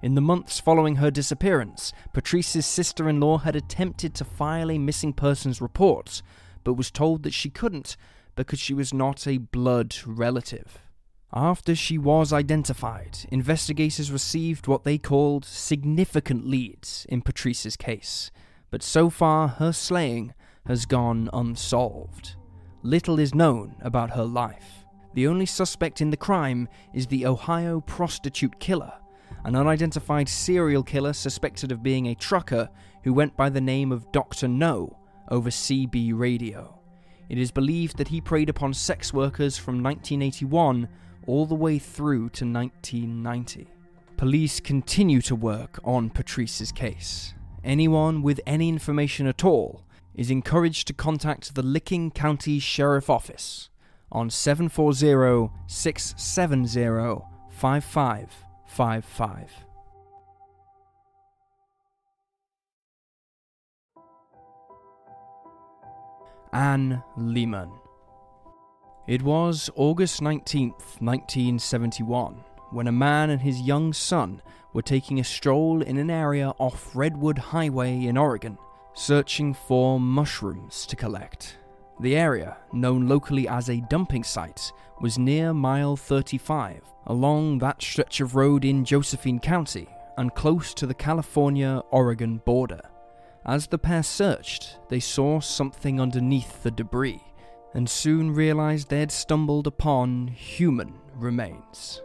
In 0.00 0.14
the 0.14 0.22
months 0.22 0.60
following 0.60 0.96
her 0.96 1.10
disappearance, 1.10 1.92
Patrice's 2.14 2.64
sister 2.64 3.06
in 3.06 3.20
law 3.20 3.36
had 3.36 3.54
attempted 3.54 4.14
to 4.14 4.24
file 4.24 4.70
a 4.70 4.78
missing 4.78 5.12
persons 5.12 5.60
report, 5.60 6.22
but 6.64 6.72
was 6.74 6.90
told 6.90 7.22
that 7.22 7.34
she 7.34 7.50
couldn't 7.50 7.98
because 8.36 8.58
she 8.58 8.72
was 8.72 8.94
not 8.94 9.26
a 9.26 9.36
blood 9.36 9.94
relative. 10.06 10.78
After 11.34 11.74
she 11.74 11.98
was 11.98 12.32
identified, 12.32 13.18
investigators 13.28 14.10
received 14.10 14.68
what 14.68 14.84
they 14.84 14.96
called 14.96 15.44
significant 15.44 16.46
leads 16.46 17.04
in 17.10 17.20
Patrice's 17.20 17.76
case, 17.76 18.30
but 18.74 18.82
so 18.82 19.08
far 19.08 19.46
her 19.46 19.72
slaying 19.72 20.34
has 20.66 20.84
gone 20.84 21.30
unsolved. 21.32 22.34
Little 22.82 23.20
is 23.20 23.32
known 23.32 23.76
about 23.82 24.10
her 24.10 24.24
life. 24.24 24.84
The 25.14 25.28
only 25.28 25.46
suspect 25.46 26.00
in 26.00 26.10
the 26.10 26.16
crime 26.16 26.68
is 26.92 27.06
the 27.06 27.24
Ohio 27.24 27.82
prostitute 27.82 28.58
killer, 28.58 28.92
an 29.44 29.54
unidentified 29.54 30.28
serial 30.28 30.82
killer 30.82 31.12
suspected 31.12 31.70
of 31.70 31.84
being 31.84 32.08
a 32.08 32.16
trucker 32.16 32.68
who 33.04 33.14
went 33.14 33.36
by 33.36 33.48
the 33.48 33.60
name 33.60 33.92
of 33.92 34.10
Dr. 34.10 34.48
No 34.48 34.98
over 35.30 35.50
CB 35.50 36.10
radio. 36.12 36.76
It 37.28 37.38
is 37.38 37.52
believed 37.52 37.96
that 37.98 38.08
he 38.08 38.20
preyed 38.20 38.48
upon 38.48 38.74
sex 38.74 39.14
workers 39.14 39.56
from 39.56 39.84
1981 39.84 40.88
all 41.28 41.46
the 41.46 41.54
way 41.54 41.78
through 41.78 42.30
to 42.30 42.44
1990. 42.44 43.68
Police 44.16 44.58
continue 44.58 45.20
to 45.20 45.36
work 45.36 45.78
on 45.84 46.10
Patrice's 46.10 46.72
case. 46.72 47.34
Anyone 47.64 48.20
with 48.20 48.42
any 48.46 48.68
information 48.68 49.26
at 49.26 49.42
all 49.42 49.86
is 50.14 50.30
encouraged 50.30 50.86
to 50.88 50.92
contact 50.92 51.54
the 51.54 51.62
Licking 51.62 52.10
County 52.10 52.58
Sheriff 52.58 53.08
Office 53.08 53.70
on 54.12 54.28
740 54.28 55.50
670 55.66 57.24
5555. 57.48 59.50
Anne 66.52 67.02
Lehman. 67.16 67.70
It 69.08 69.22
was 69.22 69.70
August 69.74 70.20
19th, 70.20 71.00
1971, 71.00 72.44
when 72.72 72.86
a 72.86 72.92
man 72.92 73.30
and 73.30 73.40
his 73.40 73.62
young 73.62 73.94
son 73.94 74.42
were 74.74 74.82
taking 74.82 75.20
a 75.20 75.24
stroll 75.24 75.80
in 75.80 75.96
an 75.96 76.10
area 76.10 76.52
off 76.58 76.94
Redwood 76.94 77.38
Highway 77.38 78.04
in 78.04 78.18
Oregon, 78.18 78.58
searching 78.92 79.54
for 79.54 79.98
mushrooms 79.98 80.84
to 80.86 80.96
collect. 80.96 81.56
The 82.00 82.16
area, 82.16 82.58
known 82.72 83.08
locally 83.08 83.48
as 83.48 83.70
a 83.70 83.80
dumping 83.88 84.24
site, 84.24 84.72
was 85.00 85.18
near 85.18 85.54
mile 85.54 85.96
35 85.96 86.82
along 87.06 87.58
that 87.58 87.82
stretch 87.82 88.20
of 88.20 88.34
road 88.34 88.64
in 88.64 88.84
Josephine 88.84 89.38
County 89.38 89.88
and 90.16 90.34
close 90.34 90.74
to 90.74 90.86
the 90.86 90.94
California 90.94 91.82
Oregon 91.90 92.40
border. 92.44 92.80
As 93.46 93.66
the 93.66 93.78
pair 93.78 94.02
searched, 94.02 94.78
they 94.88 95.00
saw 95.00 95.40
something 95.40 96.00
underneath 96.00 96.62
the 96.62 96.70
debris 96.70 97.22
and 97.74 97.90
soon 97.90 98.32
realized 98.32 98.88
they'd 98.88 99.12
stumbled 99.12 99.66
upon 99.66 100.28
human 100.28 100.94
remains. 101.14 102.00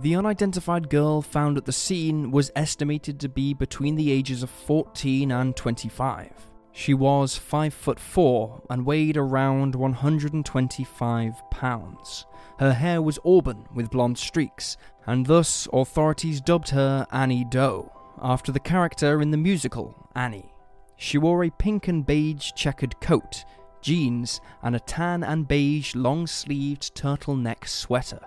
The 0.00 0.14
unidentified 0.14 0.90
girl 0.90 1.22
found 1.22 1.58
at 1.58 1.64
the 1.64 1.72
scene 1.72 2.30
was 2.30 2.52
estimated 2.54 3.18
to 3.18 3.28
be 3.28 3.52
between 3.52 3.96
the 3.96 4.12
ages 4.12 4.44
of 4.44 4.50
14 4.50 5.32
and 5.32 5.56
25. 5.56 6.30
She 6.70 6.94
was 6.94 7.36
5 7.36 7.74
foot 7.74 7.98
4 7.98 8.62
and 8.70 8.86
weighed 8.86 9.16
around 9.16 9.74
125 9.74 11.50
pounds. 11.50 12.26
Her 12.60 12.74
hair 12.74 13.02
was 13.02 13.18
auburn 13.24 13.66
with 13.74 13.90
blonde 13.90 14.18
streaks, 14.18 14.76
and 15.04 15.26
thus 15.26 15.66
authorities 15.72 16.40
dubbed 16.40 16.68
her 16.68 17.04
Annie 17.10 17.44
Doe, 17.44 17.90
after 18.22 18.52
the 18.52 18.60
character 18.60 19.20
in 19.20 19.32
the 19.32 19.36
musical 19.36 20.08
Annie. 20.14 20.52
She 20.96 21.18
wore 21.18 21.42
a 21.42 21.50
pink 21.50 21.88
and 21.88 22.06
beige 22.06 22.52
checkered 22.54 23.00
coat, 23.00 23.44
jeans, 23.82 24.40
and 24.62 24.76
a 24.76 24.80
tan 24.80 25.24
and 25.24 25.48
beige 25.48 25.96
long 25.96 26.28
sleeved 26.28 26.94
turtleneck 26.94 27.66
sweater. 27.66 28.20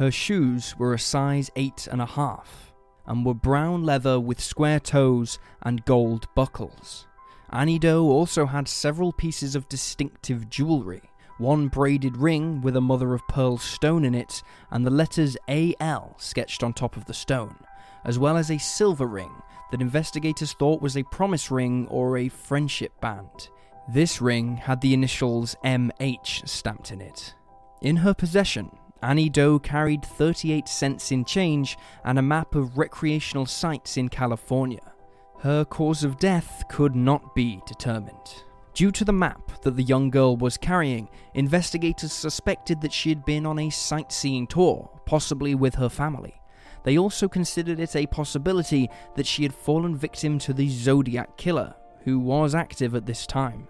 Her 0.00 0.10
shoes 0.10 0.78
were 0.78 0.94
a 0.94 0.98
size 0.98 1.50
eight 1.56 1.86
and 1.86 2.00
a 2.00 2.06
half, 2.06 2.72
and 3.06 3.22
were 3.22 3.34
brown 3.34 3.84
leather 3.84 4.18
with 4.18 4.40
square 4.40 4.80
toes 4.80 5.38
and 5.60 5.84
gold 5.84 6.26
buckles. 6.34 7.06
Annie 7.50 7.78
Doe 7.78 8.04
also 8.04 8.46
had 8.46 8.66
several 8.66 9.12
pieces 9.12 9.54
of 9.54 9.68
distinctive 9.68 10.48
jewellery 10.48 11.02
one 11.36 11.68
braided 11.68 12.16
ring 12.16 12.62
with 12.62 12.76
a 12.76 12.80
mother 12.80 13.12
of 13.12 13.28
pearl 13.28 13.58
stone 13.58 14.06
in 14.06 14.14
it, 14.14 14.42
and 14.70 14.86
the 14.86 14.90
letters 14.90 15.36
AL 15.48 16.14
sketched 16.16 16.62
on 16.62 16.72
top 16.72 16.96
of 16.96 17.04
the 17.04 17.12
stone, 17.12 17.58
as 18.02 18.18
well 18.18 18.38
as 18.38 18.50
a 18.50 18.56
silver 18.56 19.06
ring 19.06 19.42
that 19.70 19.82
investigators 19.82 20.54
thought 20.54 20.80
was 20.80 20.96
a 20.96 21.02
promise 21.02 21.50
ring 21.50 21.86
or 21.88 22.16
a 22.16 22.30
friendship 22.30 22.98
band. 23.02 23.50
This 23.86 24.22
ring 24.22 24.56
had 24.56 24.80
the 24.80 24.94
initials 24.94 25.56
MH 25.62 26.48
stamped 26.48 26.90
in 26.90 27.02
it. 27.02 27.34
In 27.82 27.96
her 27.96 28.14
possession, 28.14 28.70
Annie 29.02 29.30
Doe 29.30 29.58
carried 29.58 30.04
38 30.04 30.68
cents 30.68 31.10
in 31.10 31.24
change 31.24 31.78
and 32.04 32.18
a 32.18 32.22
map 32.22 32.54
of 32.54 32.76
recreational 32.76 33.46
sites 33.46 33.96
in 33.96 34.08
California. 34.08 34.92
Her 35.40 35.64
cause 35.64 36.04
of 36.04 36.18
death 36.18 36.64
could 36.68 36.94
not 36.94 37.34
be 37.34 37.62
determined. 37.66 38.44
Due 38.74 38.92
to 38.92 39.04
the 39.04 39.12
map 39.12 39.62
that 39.62 39.76
the 39.76 39.82
young 39.82 40.10
girl 40.10 40.36
was 40.36 40.58
carrying, 40.58 41.08
investigators 41.34 42.12
suspected 42.12 42.80
that 42.82 42.92
she 42.92 43.08
had 43.08 43.24
been 43.24 43.46
on 43.46 43.58
a 43.58 43.70
sightseeing 43.70 44.46
tour, 44.46 44.90
possibly 45.06 45.54
with 45.54 45.74
her 45.74 45.88
family. 45.88 46.40
They 46.84 46.98
also 46.98 47.26
considered 47.28 47.80
it 47.80 47.96
a 47.96 48.06
possibility 48.06 48.88
that 49.16 49.26
she 49.26 49.42
had 49.42 49.54
fallen 49.54 49.96
victim 49.96 50.38
to 50.40 50.52
the 50.52 50.68
Zodiac 50.68 51.36
Killer, 51.36 51.74
who 52.04 52.18
was 52.18 52.54
active 52.54 52.94
at 52.94 53.06
this 53.06 53.26
time. 53.26 53.68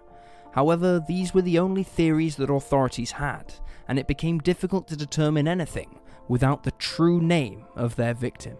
However, 0.53 1.03
these 1.07 1.33
were 1.33 1.41
the 1.41 1.59
only 1.59 1.83
theories 1.83 2.35
that 2.35 2.51
authorities 2.51 3.11
had, 3.11 3.53
and 3.91 3.99
it 3.99 4.07
became 4.07 4.39
difficult 4.39 4.87
to 4.87 4.95
determine 4.95 5.49
anything 5.49 5.99
without 6.29 6.63
the 6.63 6.71
true 6.71 7.19
name 7.19 7.65
of 7.75 7.97
their 7.97 8.13
victim. 8.13 8.55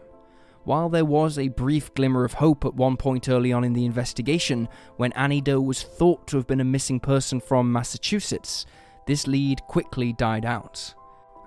While 0.65 0.89
there 0.89 1.05
was 1.05 1.39
a 1.39 1.47
brief 1.47 1.93
glimmer 1.93 2.25
of 2.25 2.33
hope 2.33 2.65
at 2.65 2.73
one 2.73 2.97
point 2.97 3.29
early 3.29 3.53
on 3.53 3.63
in 3.63 3.71
the 3.71 3.85
investigation, 3.85 4.67
when 4.97 5.13
Annie 5.13 5.39
Doe 5.39 5.61
was 5.61 5.83
thought 5.83 6.27
to 6.27 6.35
have 6.35 6.47
been 6.47 6.59
a 6.59 6.65
missing 6.65 7.00
person 7.00 7.39
from 7.39 7.71
Massachusetts, 7.71 8.65
this 9.07 9.25
lead 9.25 9.61
quickly 9.69 10.11
died 10.11 10.43
out. 10.43 10.93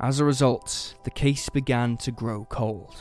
As 0.01 0.19
a 0.19 0.25
result, 0.25 0.95
the 1.05 1.11
case 1.11 1.51
began 1.51 1.99
to 1.99 2.11
grow 2.11 2.47
cold. 2.47 2.97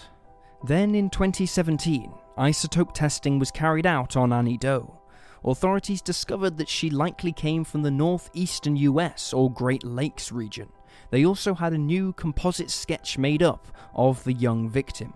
Then 0.65 0.95
in 0.95 1.09
2017, 1.09 2.11
isotope 2.37 2.93
testing 2.93 3.39
was 3.39 3.51
carried 3.51 3.85
out 3.85 4.17
on 4.17 4.33
Annie 4.33 4.57
Doe. 4.57 4.99
Authorities 5.45 6.01
discovered 6.01 6.57
that 6.57 6.69
she 6.69 6.89
likely 6.89 7.31
came 7.31 7.63
from 7.63 7.81
the 7.81 7.91
northeastern 7.91 8.75
US 8.77 9.33
or 9.33 9.51
Great 9.51 9.83
Lakes 9.83 10.31
region. 10.31 10.69
They 11.09 11.25
also 11.25 11.53
had 11.53 11.73
a 11.73 11.77
new 11.77 12.13
composite 12.13 12.71
sketch 12.71 13.17
made 13.17 13.43
up 13.43 13.67
of 13.93 14.23
the 14.23 14.33
young 14.33 14.69
victim. 14.69 15.13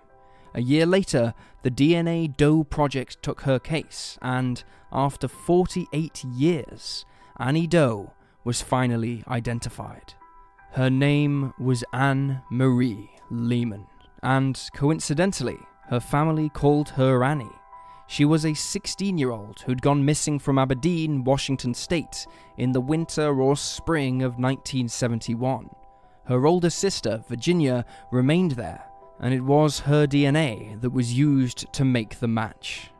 A 0.53 0.61
year 0.61 0.85
later, 0.85 1.33
the 1.61 1.71
DNA 1.71 2.35
Doe 2.35 2.63
project 2.63 3.21
took 3.21 3.41
her 3.41 3.59
case, 3.59 4.17
and 4.21 4.63
after 4.91 5.27
48 5.27 6.23
years, 6.23 7.05
Annie 7.39 7.67
Doe 7.67 8.13
was 8.43 8.61
finally 8.61 9.23
identified. 9.27 10.13
Her 10.71 10.89
name 10.89 11.53
was 11.59 11.83
Anne 11.93 12.41
Marie 12.49 13.09
Lehman, 13.29 13.85
and 14.23 14.59
coincidentally, 14.75 15.57
her 15.89 15.99
family 15.99 16.49
called 16.49 16.89
her 16.89 17.23
Annie. 17.23 17.45
She 18.07 18.25
was 18.25 18.45
a 18.45 18.53
16 18.53 19.17
year 19.17 19.31
old 19.31 19.61
who'd 19.61 19.81
gone 19.81 20.05
missing 20.05 20.39
from 20.39 20.57
Aberdeen, 20.57 21.23
Washington 21.23 21.73
state, 21.73 22.25
in 22.57 22.71
the 22.71 22.81
winter 22.81 23.39
or 23.39 23.55
spring 23.55 24.23
of 24.23 24.39
1971. 24.39 25.69
Her 26.25 26.45
older 26.45 26.69
sister, 26.69 27.23
Virginia, 27.27 27.85
remained 28.11 28.51
there 28.51 28.83
and 29.19 29.33
it 29.33 29.41
was 29.41 29.79
her 29.79 30.05
DNA 30.05 30.79
that 30.81 30.91
was 30.91 31.17
used 31.17 31.71
to 31.73 31.85
make 31.85 32.19
the 32.19 32.27
match. 32.27 32.91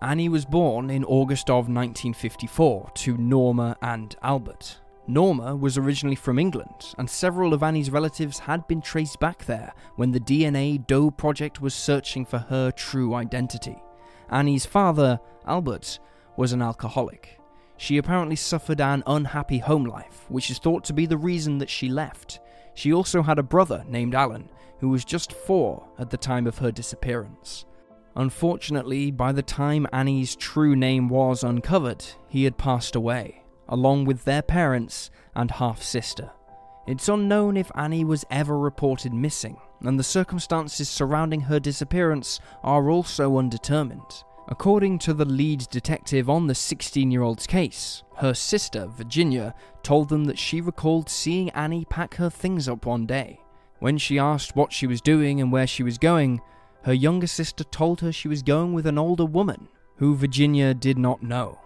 Annie 0.00 0.28
was 0.28 0.44
born 0.44 0.90
in 0.90 1.04
August 1.04 1.48
of 1.48 1.68
1954 1.68 2.90
to 2.94 3.16
Norma 3.16 3.76
and 3.82 4.14
Albert. 4.22 4.80
Norma 5.06 5.54
was 5.54 5.76
originally 5.76 6.16
from 6.16 6.38
England, 6.38 6.94
and 6.96 7.08
several 7.08 7.52
of 7.52 7.62
Annie's 7.62 7.90
relatives 7.90 8.38
had 8.38 8.66
been 8.68 8.80
traced 8.80 9.20
back 9.20 9.44
there 9.44 9.72
when 9.96 10.12
the 10.12 10.20
DNA 10.20 10.84
Doe 10.86 11.10
project 11.10 11.60
was 11.60 11.74
searching 11.74 12.24
for 12.24 12.38
her 12.38 12.70
true 12.70 13.14
identity. 13.14 13.76
Annie's 14.30 14.66
father, 14.66 15.20
Albert, 15.46 15.98
was 16.36 16.52
an 16.52 16.62
alcoholic. 16.62 17.38
She 17.76 17.98
apparently 17.98 18.36
suffered 18.36 18.80
an 18.80 19.02
unhappy 19.06 19.58
home 19.58 19.84
life, 19.84 20.24
which 20.28 20.50
is 20.50 20.58
thought 20.58 20.84
to 20.84 20.92
be 20.92 21.06
the 21.06 21.16
reason 21.16 21.58
that 21.58 21.70
she 21.70 21.88
left. 21.88 22.40
She 22.74 22.92
also 22.92 23.22
had 23.22 23.38
a 23.38 23.42
brother 23.42 23.84
named 23.88 24.14
Alan, 24.14 24.48
who 24.78 24.88
was 24.88 25.04
just 25.04 25.32
four 25.32 25.88
at 25.98 26.10
the 26.10 26.16
time 26.16 26.46
of 26.46 26.58
her 26.58 26.70
disappearance. 26.70 27.64
Unfortunately, 28.16 29.10
by 29.10 29.32
the 29.32 29.42
time 29.42 29.86
Annie's 29.92 30.36
true 30.36 30.76
name 30.76 31.08
was 31.08 31.42
uncovered, 31.42 32.04
he 32.28 32.44
had 32.44 32.58
passed 32.58 32.94
away, 32.94 33.42
along 33.68 34.04
with 34.04 34.24
their 34.24 34.42
parents 34.42 35.10
and 35.34 35.50
half 35.50 35.82
sister. 35.82 36.30
It's 36.86 37.08
unknown 37.08 37.56
if 37.56 37.72
Annie 37.74 38.04
was 38.04 38.26
ever 38.30 38.58
reported 38.58 39.14
missing, 39.14 39.56
and 39.80 39.98
the 39.98 40.04
circumstances 40.04 40.88
surrounding 40.88 41.40
her 41.42 41.58
disappearance 41.58 42.40
are 42.62 42.90
also 42.90 43.38
undetermined. 43.38 44.24
According 44.48 44.98
to 45.00 45.14
the 45.14 45.24
lead 45.24 45.66
detective 45.70 46.28
on 46.28 46.46
the 46.46 46.54
16 46.54 47.10
year 47.10 47.22
old's 47.22 47.46
case, 47.46 48.02
her 48.16 48.34
sister, 48.34 48.86
Virginia, 48.86 49.54
told 49.82 50.10
them 50.10 50.26
that 50.26 50.38
she 50.38 50.60
recalled 50.60 51.08
seeing 51.08 51.48
Annie 51.50 51.86
pack 51.86 52.16
her 52.16 52.28
things 52.28 52.68
up 52.68 52.84
one 52.84 53.06
day. 53.06 53.40
When 53.78 53.96
she 53.96 54.18
asked 54.18 54.54
what 54.54 54.72
she 54.72 54.86
was 54.86 55.00
doing 55.00 55.40
and 55.40 55.50
where 55.50 55.66
she 55.66 55.82
was 55.82 55.96
going, 55.96 56.42
her 56.82 56.92
younger 56.92 57.26
sister 57.26 57.64
told 57.64 58.02
her 58.02 58.12
she 58.12 58.28
was 58.28 58.42
going 58.42 58.74
with 58.74 58.86
an 58.86 58.98
older 58.98 59.24
woman, 59.24 59.68
who 59.96 60.14
Virginia 60.14 60.74
did 60.74 60.98
not 60.98 61.22
know. 61.22 61.58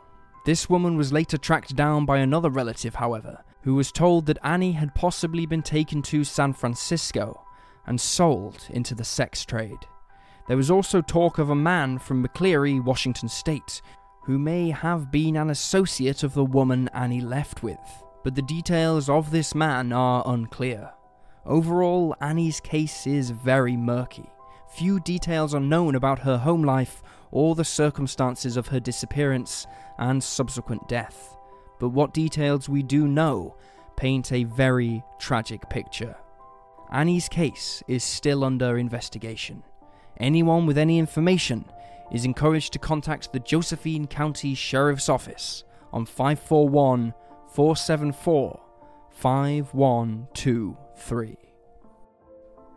This 0.47 0.71
woman 0.71 0.97
was 0.97 1.13
later 1.13 1.37
tracked 1.37 1.75
down 1.75 2.07
by 2.07 2.19
another 2.19 2.51
relative, 2.51 2.95
however, 2.95 3.43
who 3.62 3.75
was 3.75 3.92
told 3.92 4.27
that 4.27 4.38
Annie 4.42 4.73
had 4.73 4.94
possibly 4.94 5.47
been 5.47 5.62
taken 5.62 6.03
to 6.03 6.25
San 6.25 6.53
Francisco 6.53 7.44
and 7.87 8.01
sold 8.01 8.66
into 8.71 8.94
the 8.94 9.05
sex 9.05 9.44
trade. 9.44 9.79
There 10.47 10.57
was 10.57 10.71
also 10.71 11.01
talk 11.01 11.38
of 11.38 11.51
a 11.51 11.55
man 11.55 11.99
from 11.99 12.27
McCleary, 12.27 12.83
Washington 12.83 13.29
state, 13.29 13.83
who 14.25 14.38
may 14.38 14.71
have 14.71 15.11
been 15.11 15.37
an 15.37 15.51
associate 15.51 16.23
of 16.23 16.35
the 16.35 16.44
woman 16.44 16.88
Annie 16.92 17.21
left 17.21 17.62
with, 17.62 17.79
but 18.25 18.35
the 18.35 18.42
details 18.42 19.09
of 19.09 19.31
this 19.31 19.55
man 19.55 19.92
are 19.92 20.23
unclear. 20.27 20.90
Overall, 21.47 22.14
Annie's 22.21 22.61
case 22.61 23.07
is 23.07 23.31
very 23.31 23.75
murky. 23.77 24.29
Few 24.75 25.01
details 25.01 25.55
are 25.55 25.61
known 25.61 25.94
about 25.94 26.18
her 26.18 26.37
home 26.37 26.62
life 26.62 27.03
or 27.31 27.55
the 27.55 27.64
circumstances 27.64 28.59
of 28.59 28.68
her 28.68 28.81
disappearance 28.81 29.66
and 29.99 30.23
subsequent 30.23 30.87
death. 30.88 31.38
But 31.79 31.91
what 31.91 32.14
details 32.14 32.69
we 32.69 32.83
do 32.83 33.07
know 33.07 33.57
paint 33.97 34.33
a 34.33 34.45
very 34.45 35.03
tragic 35.19 35.69
picture. 35.69 36.17
Annie's 36.91 37.29
case 37.29 37.83
is 37.88 38.05
still 38.05 38.45
under 38.45 38.79
investigation. 38.79 39.62
Anyone 40.19 40.67
with 40.67 40.79
any 40.79 40.99
information 40.99 41.64
is 42.11 42.25
encouraged 42.25 42.73
to 42.73 42.79
contact 42.79 43.31
the 43.33 43.41
Josephine 43.41 44.07
County 44.07 44.55
Sheriff's 44.55 45.09
Office 45.09 45.64
on 45.93 46.07
541 46.07 47.12
474 47.53 48.61
5123. 49.11 51.37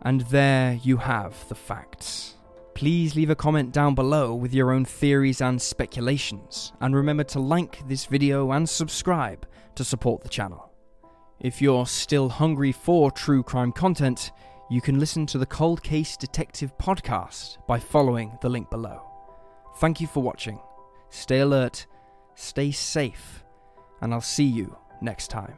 And 0.01 0.21
there 0.21 0.79
you 0.81 0.97
have 0.97 1.47
the 1.47 1.53
facts. 1.55 2.35
Please 2.81 3.15
leave 3.15 3.29
a 3.29 3.35
comment 3.35 3.71
down 3.71 3.93
below 3.93 4.33
with 4.33 4.55
your 4.55 4.71
own 4.71 4.85
theories 4.85 5.39
and 5.39 5.61
speculations, 5.61 6.73
and 6.81 6.95
remember 6.95 7.23
to 7.25 7.39
like 7.39 7.87
this 7.87 8.07
video 8.07 8.53
and 8.53 8.67
subscribe 8.67 9.47
to 9.75 9.83
support 9.83 10.23
the 10.23 10.29
channel. 10.29 10.73
If 11.39 11.61
you're 11.61 11.85
still 11.85 12.27
hungry 12.27 12.71
for 12.71 13.11
true 13.11 13.43
crime 13.43 13.71
content, 13.71 14.31
you 14.71 14.81
can 14.81 14.99
listen 14.99 15.27
to 15.27 15.37
the 15.37 15.45
Cold 15.45 15.83
Case 15.83 16.17
Detective 16.17 16.75
podcast 16.79 17.59
by 17.67 17.77
following 17.77 18.35
the 18.41 18.49
link 18.49 18.71
below. 18.71 19.03
Thank 19.77 20.01
you 20.01 20.07
for 20.07 20.23
watching. 20.23 20.59
Stay 21.11 21.41
alert, 21.41 21.85
stay 22.33 22.71
safe, 22.71 23.43
and 24.01 24.11
I'll 24.11 24.21
see 24.21 24.45
you 24.45 24.75
next 25.03 25.27
time. 25.27 25.53